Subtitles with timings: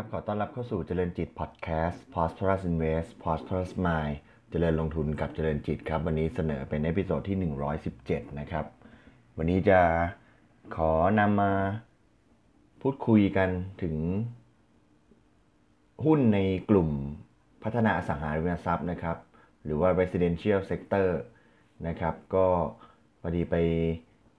[0.00, 4.16] ครับ ขอต้อนรับเข้าสู่เจริญจิตพอดแคสต์ Prosperous Invest Prosperous Mind
[4.50, 7.38] เจริญลงทุนกับเจริญจิตครับ วันนี้เสนอเป็น episode ที่
[7.88, 8.64] 117 นะครับ
[9.36, 9.80] วันนี้จะ
[10.76, 11.52] ขอนำมา
[12.82, 13.48] พูดคุยกัน
[13.82, 13.96] ถึง
[16.04, 16.38] หุ้นใน
[16.70, 16.88] กลุ่ม
[17.62, 19.16] พัฒนาอสังหาริมทรัพย์นะครับ
[19.64, 21.08] หรือว่า residential sector
[21.86, 22.46] นะครับ ก็
[23.20, 23.56] พอดีไป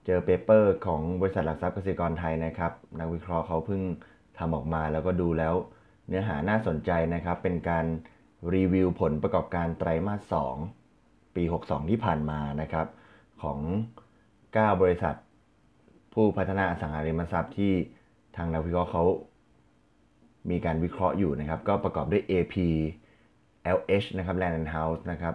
[0.06, 3.82] เจอ paper ของบริษัทหลักทรัพย์เกษตรกรไทยนะครับ นักวิเคราะห์เขาเพิ่ง
[4.40, 5.54] ทำออกมาแล้วก็ดูแล้ว
[6.08, 7.86] เนื้อหาน่าสนใจนะครับ เป็นการ
[8.54, 10.34] รีวิวผลประกอบการไตรมาส
[10.82, 12.86] 2 ปี 62 ที่ผ่านมานะครับ
[13.42, 13.58] ของ
[14.20, 15.14] 9 บริษัท
[16.14, 17.72] ผู้พัฒนาอสังหาริมทรัพย์ที่
[18.36, 19.04] ทางนักวิเคราะห์เขา
[20.50, 22.54] มีการวิเคราะห์อยู่นะครับ ก็ประกอบด้วย AP
[23.76, 25.34] LH นะครับ Land and House นะครับ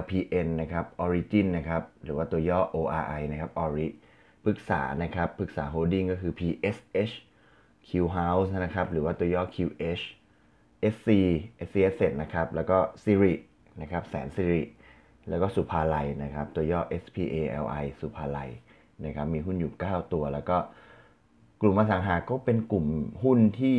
[0.00, 3.86] LPN นะครับ Origin นะครับ หรือว่าตัวย่อ ORI นะครับ Ori
[4.44, 7.14] ปรึกษานะครับ ปรึกษา Holding ก็คือ PSH
[7.88, 10.04] Q House นะครับ หรือว่าตัวย่อ QH
[10.94, 11.08] SC
[11.66, 13.32] SC Asset นะครับ แล้วก็ Siri
[13.80, 14.62] นะครับ แสนสิริ
[15.28, 18.50] แล้วก็สุภาลัยนะครับ ตัวย่อ SPALI สุภาลัย
[19.04, 20.56] นะครับ มีหุ้นอยู่ 9 ตัว แล้วก็
[21.60, 22.86] กลุ่มอสังหาก็เป็นกลุ่ม
[23.24, 23.78] หุ้นที่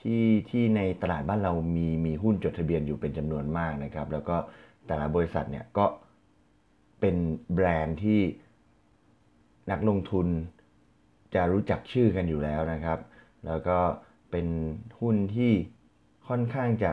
[0.00, 4.36] ที่ที่ในตลาดบ้านเรามีมีหุ้นจดทะเบียนอยู่เป็นจำนวนมากนะครับ แล้วก็
[4.86, 5.86] แต่ละบริษัทเนี่ยก็
[7.00, 7.16] เป็น
[7.54, 8.20] แบรนด์ที่
[9.70, 10.26] นักลงทุน
[11.34, 12.98] จะรู้จักชื่อกันอยู่แล้วนะครับ
[13.46, 13.78] แล้วก็
[14.30, 14.46] เป็น
[15.00, 15.52] หุ้นที่
[16.28, 16.92] ค่อนข้างจะ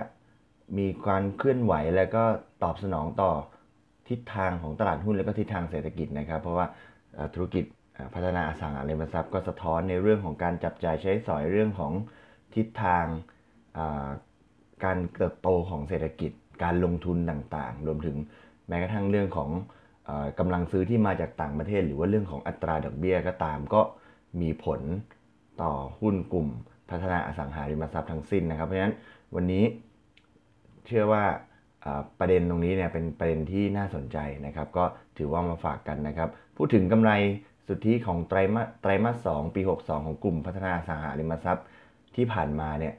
[0.78, 2.24] มีการเคลื่อนไหวแล้วก็
[2.64, 3.32] ตอบสนองต่อ
[4.10, 6.66] ทิศทางของตลาดหุ้นและก็ทิศทางเศรษฐกิจนะครับ เพราะว่า
[7.36, 7.66] ธุรกิจ
[8.14, 11.94] พัฒนาอสังหาริมทรัพย์ก็สะท้อนในเรื่องของการจับจ่ายใช้สอยเรื่องของ
[12.56, 13.06] ทิศทาง
[14.84, 16.32] การเติบโตของเศรษฐกิจ
[16.64, 18.18] การลงทุนต่างๆ รวมถึง
[18.68, 19.50] แม้กระทั่งเรื่องของ
[20.40, 23.82] กำลังซื้อที่มาจากต่างประเทศ หรือว่าเรื่องของอัตราดอกเบี้ยก็ตาม ก็
[24.42, 24.82] มีผล
[25.62, 26.48] ต่อหุ้นกลุ่ม
[26.90, 28.96] พัฒนาอสังหาริมทรัพย์ทั้งสิ้นนะครับ เพราะฉะนั้น
[29.36, 29.64] วันนี้
[30.86, 31.24] เชื่อว่า
[32.20, 34.86] ประเด็นตรงนี้เนี่ยเป็นประเด็นที่น่าสนใจนะครับ ก็
[35.18, 37.12] ถือว่ามาฝากกันนะครับ พูดถึงกำไร
[37.68, 41.66] สุทธิของไตรมาสไตรมาสสปี 62 ของกลุ่มพัฒนาอสังหาริมทรัพย์
[42.16, 42.94] ที่ผ่านมาเนี่ย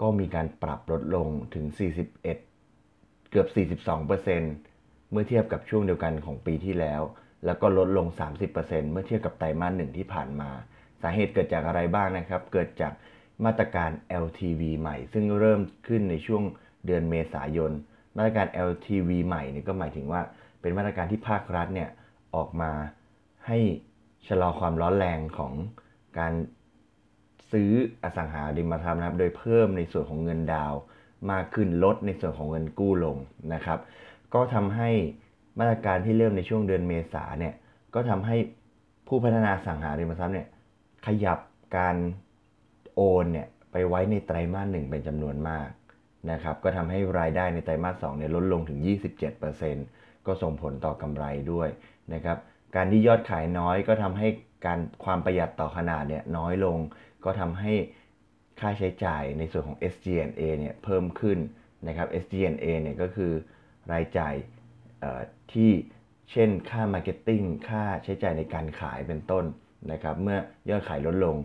[0.00, 2.22] ก็มีการปรับลดลงถึง 41
[3.30, 3.48] เกือบ
[3.94, 4.06] 42%
[5.10, 7.02] เมื่อเทียบกับช่วงเดียวกันของปีที่แล้ว
[7.44, 8.06] แล้วก็ลดลง
[8.48, 10.50] 30%เมื่อเทียบกับไตรมาสหนึ่งที่ผ่านมา
[11.02, 12.92] สาเหตุเกิดจากอะไรบ้างนะครับ เกิดจาก
[13.44, 13.90] มาตรการ
[14.24, 16.42] LTV ใหม่ ซึ่งเริ่มขึ้นในช่วง
[16.86, 17.72] เดือนเมษายน
[18.16, 20.20] มาตรการ LTV ใหม่เนี่ยก็หมายถึงว่า
[20.60, 21.90] เป็นมาตรการที่ภาครัฐเนี่ย
[22.34, 22.72] ออกมา
[23.46, 23.58] ให้
[24.26, 25.52] ชะลอความร้อนแรงของ
[26.18, 26.32] การ
[27.50, 27.70] ซื้อ
[28.02, 30.74] อสังหาริมทรัพย์นะครับ โดยเพิ่มในส่วนของเงินดาว
[31.30, 33.16] มากขึ้นลดในส่วนของเงินกู้ลง
[33.54, 33.78] นะครับ
[34.34, 34.90] ก็ทำให้
[35.58, 37.54] มาตรการที่เริ่มในช่วงเดือนเมษาเนี่ย
[37.94, 38.36] ก็ทำให้
[39.08, 40.46] ผู้พัฒนาสังหาริมทรัพย์เนี่ย
[41.06, 41.38] ขยับ
[41.76, 41.96] การ
[42.94, 45.68] โอนเนี่ยไปไว้ในไตรมาสหนึ่งเป็นจำนวนมาก
[46.30, 48.78] นะครับ ก็ทำให้รายได้ในไตรมาสสเนี่ยลดลงถึง
[49.52, 51.68] 27%ก็ส่งผลต่อกำไรด้วย
[52.14, 52.38] นะครับ
[52.76, 54.28] การที่ยอดขายน้อยก็ทำให้
[54.66, 56.78] การความประหยัดต่อขนาดเนี่ยน้อยลง
[57.24, 57.72] ก็ทำให้
[58.60, 61.38] ค่าใช้จ่ายในส่วนของ SG&A เนี่ยเพิ่มขึ้น
[61.88, 63.32] นะครับ SG&A เนี่ยก็คือ
[63.92, 64.34] รายจ่าย
[65.52, 65.70] ที่
[66.32, 69.44] เช่นค่า marketing ค่าใช้จ่ายในการขายเป็นต้น
[69.92, 70.38] นะครับเมื่อ
[70.70, 71.36] ยอดขายลดลง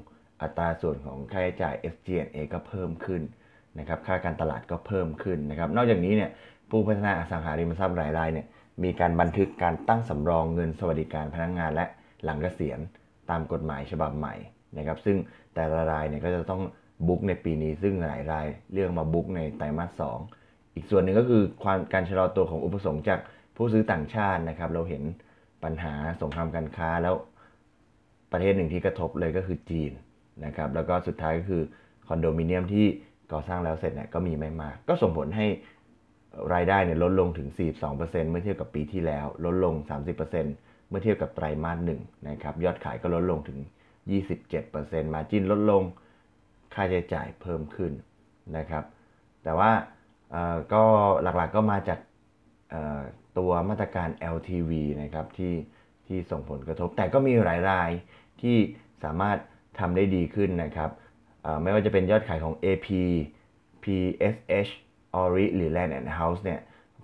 [0.42, 3.22] อัตราส่วนของค่าใช้จ่าย SG&A ก็เพิ่มขึ้น
[3.80, 6.30] นะครับค่าการตลาดก็เพิ่มขึ้นนะครับนอกจากนี้เนี่ย
[6.70, 8.48] ผู้พัฒนาอสังหาริมทรัพย์รายรายเนี่ย
[8.84, 11.86] มีการบันทึกการตั้งสำรองเงินสวัสดิการพนักงงานและ
[12.24, 12.80] หลังเกษียณ
[13.30, 14.36] ตามกฎหมายฉบับใหม่
[14.78, 15.18] นะครับซึ่ง
[15.54, 16.62] แต่ละรายเนี่ยก็จะต้อง
[17.08, 20.02] บุ๊กในปีนี้ซึ่งหลายรายเรื่องมาบุ๊กในไตรมาสส
[20.76, 23.20] อีกส่วนหนึ่งก็คือความการชะลอตัวของอุปสงค์จาก
[23.56, 25.04] ผู้ซื้อต่างชาตินะครับเราเห็น
[25.64, 27.16] ปัญหาสงครามการค้าแล้ว
[28.32, 29.92] ประเทศหนึ่งที่กระทบเลยก็คือจีน
[30.46, 31.64] นะครับแล้วก็สุดท้ายก็คือ
[32.08, 32.86] คอนโดมิเนียมที่
[33.32, 35.48] ก่อสร้างแล้วเสร็จเนี่ยก็มีไม่มาก ก็ส่งผลให้
[36.54, 37.50] รายได้เนี่ยลดลงถึง
[37.86, 39.74] 42%เมื่อเทียบกับปีที่แล้ว ลดลง
[40.12, 43.60] 30%เมื่อเทียบกับไตรมาสหนึ่งนะครับยอดขายก็ลดลงถึง
[44.38, 45.84] 27%มาจิ้นลดลง
[46.74, 47.92] ค่าใช้จ่ายเพิ่มขึ้น
[48.58, 48.84] นะครับ
[49.44, 49.72] แต่ว่า
[50.74, 50.84] ก็
[51.24, 52.00] หลักๆก็มาจาก
[53.38, 54.72] ตัวมาตรการ LTV
[55.02, 55.54] นะครับที่
[56.08, 57.92] ที่ส่งผลกระทบ แต่ก็มีหลายราย
[58.42, 58.58] ที่
[59.04, 59.38] สามารถ
[59.80, 60.90] ทำได้ดีขึ้นนะครับ
[61.62, 62.88] ไม่ว่าจะเป็นยอดขายของ AP
[63.84, 64.72] PSH
[65.22, 66.60] Ori หรือ Land and House เนี่ย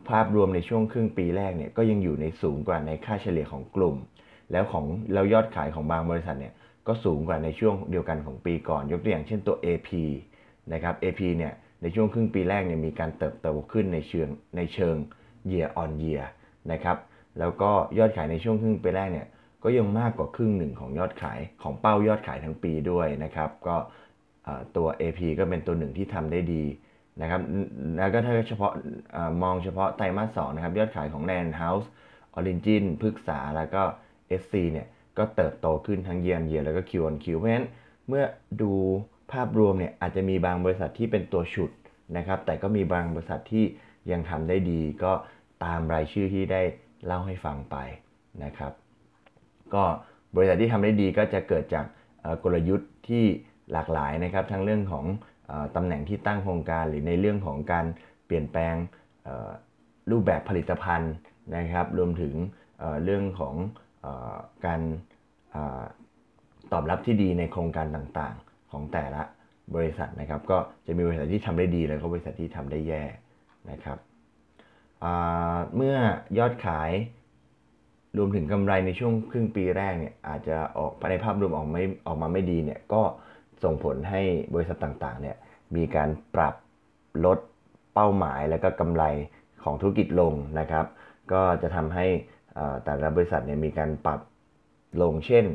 [0.10, 3.96] ภาพรวมในช่วงครึ่งปีแรกเนี่ยก็ยังอยู่ในสูงกว่าในค่าเฉลี่ยของกลุ่ม
[4.52, 6.54] แล้วของแล้วยอดขายของบางบริษัทเนี่ย
[6.88, 9.90] ก็สูงกว่าในช่วงเดียวกันของปีก่อน ยกตัวอย่างเช่นตัว AP
[10.74, 14.96] นะครับ AP เนี่ยในช่วงครึ่งปีแรกเนี่ยมีการเติบโตขึ้นในเชิงในเชิง
[15.52, 16.26] year on year
[16.72, 16.98] นะครับ
[17.40, 19.28] แล้วก็ยอดขายในช่วงครึ่งปีแรกเนี่ย
[19.64, 23.76] ก็ยังมากกว่าครึ่งหนึ่งของยอดขายของเป้ายอดขายทั้งปีด้วยนะครับ ก็
[24.76, 26.64] ตัว AP ก็เป็นตัวหนึ่งที่ทำได้ดี
[27.22, 27.42] นะครับ
[27.98, 28.72] แล้วก็ถ้าเฉพาะ
[29.44, 31.88] มองเฉพาะไตรมาสสองนะครับ ยอดขายของ Land House
[32.38, 33.82] Origin พฤกษา แล้วก็
[34.42, 34.88] SC เนี่ย
[35.18, 37.68] ก็เติบโตขึ้นทั้งเยียนเยียแล้วก็ Q on Q เพราะฉะนั้น
[38.08, 38.24] เมื่อ
[38.62, 38.72] ดู
[39.32, 41.72] ภาพรวมเนี่ยอาจจะมีบางบริษัทที่เป็นตัวฉุด
[42.18, 43.66] นะครับ แต่ก็มีบางบริษัทที่
[44.12, 45.14] ยังทำได้ดี ก็
[45.66, 46.62] ตามรายชื่อที่ได้
[47.06, 47.76] เล่าให้ฟังไป
[48.44, 48.72] นะครับ
[49.76, 49.84] ก็
[50.36, 51.86] บริษัทที่ทำได้ดีก็จะเกิดจาก
[52.44, 53.24] กลยุทธ์ที่
[53.72, 55.06] หลากหลายนะครับ ทั้งเรื่องของ
[55.76, 57.86] ตำแหน่งที่ตั้งโครงการ หรือในเรื่องของการ
[58.26, 58.76] เปลี่ยนแปลง
[60.12, 61.14] รูปแบบผลิตภัณฑ์
[61.58, 62.34] นะครับ รวมถึง
[63.04, 63.56] เรื่องของ
[64.66, 64.82] การ
[66.72, 69.22] ตอบรับที่ดีในโครงการต่างๆ ของแต่ละ
[69.76, 73.04] บริษัทนะครับ ก็จะมีบริษัทที่ทำได้ดี แล้วก็บริษัทที่ทำได้แย่
[73.72, 73.98] นะครับ
[75.76, 75.98] เมื่อ
[76.38, 76.92] ยอดขาย
[78.18, 83.02] รวมถึงกำไรในช่วงครึ่งปีแรกเนี่ยอาจจะออกในภาพรวมออกไม่ออกมาไม่ดีเนี่ยก็
[83.64, 84.22] ส่งผลให้
[84.54, 85.36] บริษัทต่างๆเนี่ย
[85.76, 86.56] มีการปรับ
[87.26, 87.40] ลด
[87.94, 89.04] เป้าหมายและก็กำไร
[89.64, 90.86] ของธุรกิจลงนะครับ
[91.34, 92.06] ก็จะทำให้
[92.86, 94.20] แต่ละบริษัทเนี่ยมีการปรับ
[95.02, 95.46] ลงเช่น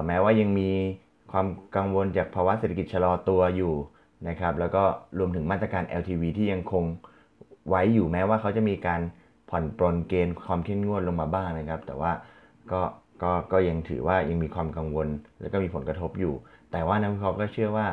[0.08, 0.70] แม้ว่ายังมี
[1.32, 3.74] ความกังวลจากภาวะเศรษฐกิจชะลอตัวอยู่
[4.28, 4.84] นะครับแล้วก็
[5.20, 6.84] รวมถึงมาตรการ LTV ที่ยังคง
[7.70, 9.02] ไว้อยู่แม้ว่าเขาจะมีการ
[9.50, 12.12] ผ่อนปรนเกณฑ์ความเข้มงวดลงมาบ้างนะครับ แต่ว่า
[12.72, 12.82] ก็
[13.22, 15.08] ก็ก็ยังถือว่ายังมีความกังวล
[15.42, 16.34] แล้วก็มีผลกระทบอยู่
[16.72, 17.88] แต่ว่านักวิเคราะห์ก็เชื่อว่า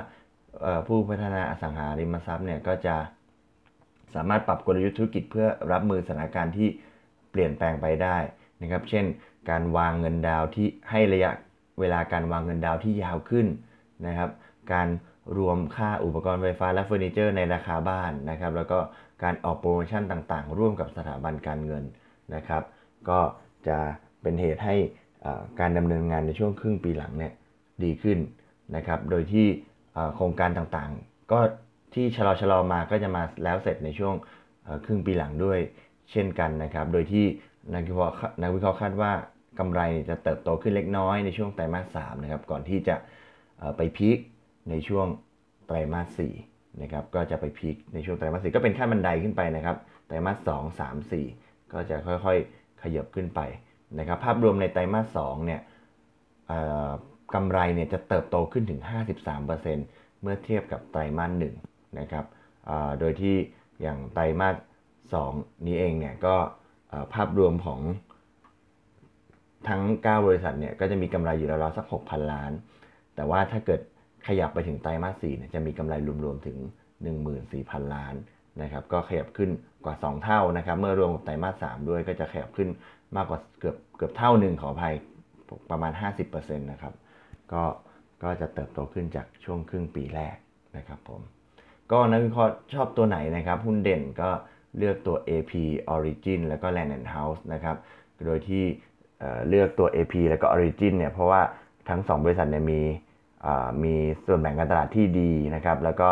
[0.87, 2.97] ผู้พัฒนาอสังหาริมทรัพย์เนี่ยก็จะ
[4.17, 6.69] สามารถปรับกลยุทธ์ธุรกิจเพื่อรับมือสถานการณ์ที่
[7.31, 8.17] เปลี่ยนแปลงไปได้
[8.63, 9.05] นะครับ เช่น
[9.51, 11.31] การวางเงินดาวที่ให้ระยะ
[11.81, 13.47] เวลาการวางเงินดาวที่ยาวขึ้น
[14.07, 14.31] นะครับ
[14.73, 14.89] การ
[15.39, 18.79] รวมค่าอุปกรณ์ไฟฟ้าและเฟอร์นิเจอร์ในราคาบ้านนะครับ แล้วก็
[19.23, 21.85] การออกโปรโมชั่นต่างๆ ร่วมกับสถาบันการเงิน
[22.35, 22.63] นะครับ
[23.09, 23.21] ก็
[23.69, 23.79] จะ
[24.23, 24.77] เป็นเหตุให้
[25.61, 27.33] การดำเนินงานในช่วงครึ่งปีหลังเนี่ย
[27.85, 28.19] ดีขึ้น
[28.77, 29.47] นะครับ โดยที่
[30.15, 31.41] โครงการต่างๆ ก็
[31.97, 34.15] ที่ชะลอชะลอมาก็จะมาแล้วเสร็จในช่วง
[34.85, 35.59] ครึ่งปีหลังด้วย
[36.13, 37.25] เช่นกันนะครับ โดยที่
[37.75, 39.13] นักวิเคราะห์นักวิเคราะห์คาดว่า
[39.59, 42.97] กำไรจะเติบโตขึ้นเล็กน้อยในช่วงไตรมาสสามนะครับก่อนที่จะ
[43.77, 44.19] ไปพีค
[44.71, 45.07] ในช่วง
[45.67, 46.35] ไตรมาสสี่
[46.83, 51.27] นะครับก็จะไปพีคในช่วงไตรมาสสี่ก็เป็นขั้นบันไดขึ้นไปนะครับไตรมาสสองสามสี่
[51.73, 53.41] ก็จะค่อยๆ ขยับขึ้นไป
[53.99, 55.61] นะครับภาพรวมในไตรมาสสองเนี่ย
[57.35, 58.81] กำไรเนี่ยจะเติบโตขึ้นถึง
[59.51, 61.45] 53%เมื่อเทียบกับไตรมาสห
[61.99, 62.25] นะครับ
[63.01, 63.37] โดยที่
[63.83, 64.51] อย่างไตรมา
[65.13, 66.35] ส2นี้เองเนี่ยก็
[67.15, 67.81] ภาพรวมของ
[69.69, 72.53] ทั้ง 9 บริษัทเนี่ยก็จะมีกำไรอยู่ราวๆสัก 6,000 ล้าน
[73.15, 73.81] แต่ว่าถ้าเกิด
[74.27, 76.59] ขยับไปถึงไตรมาส4เนี่ยจะมีกำไรรวมๆถึง
[77.27, 78.15] 14,000 ล้าน
[78.63, 79.51] นะครับก็ขยับขึ้น
[79.85, 82.69] กว่า 2 เท่านะครับเมื่อรวมกับไตรมาส3ด้วยก็จะขยับขึ้น
[83.17, 84.95] มากกว่าเกือบเกือบเท่าหนึ่งขออภัย
[85.71, 85.93] ประมาณ
[86.27, 86.95] 50%นะครับ
[87.53, 87.63] ก็
[88.23, 90.37] ก็จะเติบโตขึ้นจากช่วงครึ่งปีแรก
[90.77, 91.21] นะครับผม
[91.93, 94.31] ก็นักวิเคราะห์ชอบตัวไหนนะครับ หุ้นเด่นก็
[94.79, 95.53] เลือกตัว AP
[95.95, 97.77] Origin แล้วก็ Land and House นะครับ
[98.25, 98.65] โดยที่
[99.49, 101.43] เลือกตัว AP แล้วก็ Origin เนี่ยเพราะว่า
[101.89, 102.81] ทั้ง 2 บริษัทเนี่ยมี
[103.85, 103.95] มี
[104.27, 106.09] ส่วนแบ่งการตลาดที่ดีนะครับ แล้วก็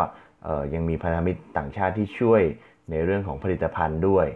[0.75, 2.43] ยังมีพันธมิตรต่างชาติที่ช่วย
[2.91, 4.27] ในเรื่องของผลิตภัณฑ์ด้วย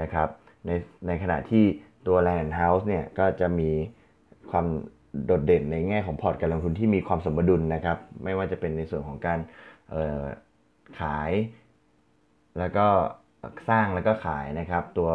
[0.00, 0.28] นะครับ
[0.66, 0.70] ใน
[1.06, 1.64] ในขณะที่
[2.06, 3.70] ตัว Land and House เนี่ยก็จะมี
[4.50, 4.66] ความ
[5.24, 9.38] โดดเด่นในแง่ของพอร์ตการลงทุนที่มีความสมดุลนะครับ ไม่ว่าจะเป็นในส่วนของการ
[11.00, 11.30] ขาย
[12.58, 12.86] แล้วก็
[13.68, 15.10] สร้างแล้วก็ขายนะครับ ตัว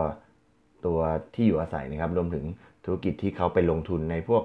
[0.85, 0.99] ตัว
[1.35, 2.45] ที่อยู่อาศัยนะครับรวมถึง
[2.85, 4.43] ธุรกิจที่เขาไปลงทุนในพวก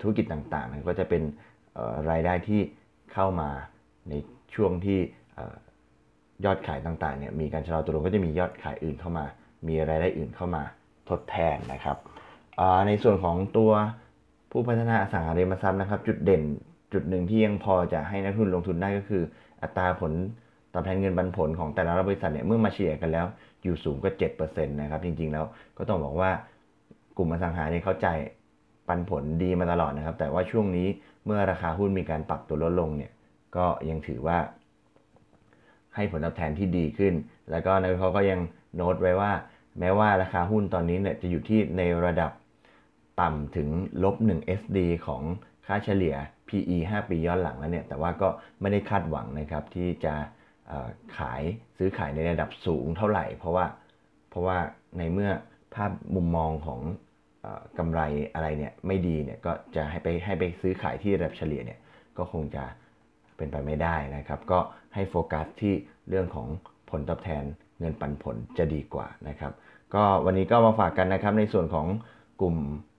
[0.00, 1.22] ธุรกิจต่างๆ ก็จะเป็น
[2.10, 2.60] รายได้ที่
[3.12, 3.50] เข้ามา
[4.08, 4.14] ใน
[4.54, 4.98] ช่วงที่
[6.44, 9.24] ยอดขายต่างๆเนี่ยมีการชะลอตัวลงก็จะมียอดขายอื่นเข้ามา
[9.68, 10.62] มีรายได้อื่นเข้ามา
[11.08, 11.96] ทดแทนนะครับ
[12.86, 13.70] ในส่วนของตัว
[14.50, 16.42] ผู้พัฒนาอสังหาริมทรัพย์นะครับ จุดเด่น
[16.92, 19.22] จุดหนึ่งที่ยังพอจะให้นักทุนลงทุนได้ก็คือ
[19.62, 20.12] อัตราผล
[20.78, 23.26] อบแทนเงินปันผลของแต่ละบริษัทเนี่ยเมื่อมาเฉลี่ยกันแล้ว
[23.62, 25.44] อยู่สูงกว่า7%นะครับจริงๆแล้ว
[25.78, 26.30] ก็ต้องบอกว่า
[27.16, 28.18] กลุ่มอสังหาเนี่ยเขาจ่าย
[28.88, 30.88] ปันผลดีมาตลอดนะครับ แต่ว่าช่วงนี้
[31.24, 33.12] เมื่อราคาหุ้นมีการปรับตัวลดลงเนี่ย
[33.56, 34.38] ก็ยังถือว่า
[35.94, 37.14] ให้ผลตอบแทนที่ดีขึ้น
[37.50, 38.40] แล้วก็นักวิเคราะห์ก็ยัง
[38.76, 39.32] โน้ตไว้ว่า
[39.78, 42.32] แม้ว่าราคาหุ้นตอนนี้เนี่ยจะอยู่ที่ในระดับ
[43.20, 43.68] ต่ำถึง
[44.04, 45.22] ลบ1 SD ของ
[45.66, 46.14] ค่าเฉลี่ย
[46.48, 48.28] PE 5 ปีย้อนหลังแล้วเนี่ยแต่ว่าก็
[48.60, 50.14] ไม่ได้คาดหวังนะครับที่จะ
[51.18, 51.42] ขาย
[51.78, 53.66] ซื้อขายในระดับสูงเท่าไหร่ เพราะว่า
[54.30, 54.58] เพราะว่า
[54.98, 55.30] ในเมื่อ
[55.74, 56.80] ภาพมุมมองของ
[57.44, 58.00] อ่อกำไร
[58.34, 61.78] อะไรเนี่ยไม่ดีเนี่ยก็จะให้ไปให้ไปซื้อขายที่ระดับเฉลี่ยเนี่ย
[62.18, 62.64] ก็คงจะ
[63.36, 64.58] เป็นไปไม่ได้นะครับ ก็
[64.94, 65.74] ให้โฟกัสที่
[66.08, 66.48] เรื่องของ
[66.90, 67.44] ผลตอบแทน
[67.80, 69.52] เงินปันผลจะดีกว่านะครับ
[69.94, 71.86] ก็วันนี้ก็มาฝากกันนะครับในส่วนของ
[72.40, 72.56] กลุ่ม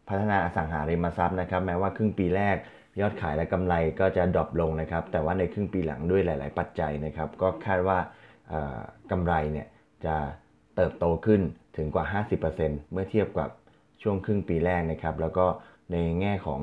[0.10, 2.56] พัฒนาอสังหาริมทรัพย์นะครับ แม้ว่าครึ่งปีแรก
[3.02, 7.98] ยอดขายและกำไรก็จะดรอปลงนะครับ แต่ว่าในครึ่งปีหลังด้วยหลาย ๆ ปัจจัยนะครับ ก็คาดว่า
[9.12, 9.68] กำไรเนี่ย
[10.06, 10.16] จะ
[10.76, 11.42] เติบโตขึ้น
[11.78, 12.06] ถึงกว่า
[12.50, 13.50] 50%เมื่อเทียบกับ
[14.02, 15.46] ช่วงครึ่งปีแรกนะครับ แล้วก็
[15.92, 16.62] ในแง่ของ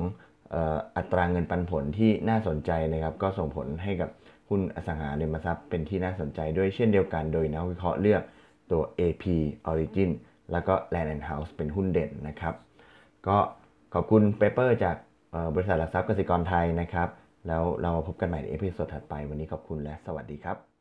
[0.53, 0.57] อ,
[0.97, 4.09] อัตราเงินปันผลที่น่าสนใจนะครับ ก็ส่งผลให้กับ
[4.49, 8.21] หุ้นอสังหาริมทรัพย์เป็นที่น่าสนใจด้วยเช่นเดียวกัน โดยนักวิเคราะห์เลือก
[8.71, 9.23] ตัว AP
[9.71, 10.09] Origin
[10.51, 12.53] แล้วก็ Land and House เป็นหุ้นเด่นนะครับ
[13.27, 13.37] ก็
[13.93, 14.95] ขอบคุณ paper จาก
[15.53, 17.09] บริษัทหลักทรัพย์กสิกรไทยนะครับ
[17.47, 20.76] แล้วเรามาพบกันใหม่ใน episode ถัดไป วันนี้ขอบคุณและสวัสดีครับ